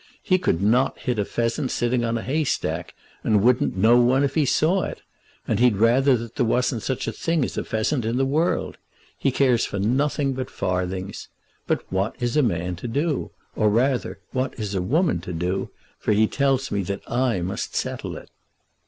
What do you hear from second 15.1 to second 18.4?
to do? for he tells me that I must settle it."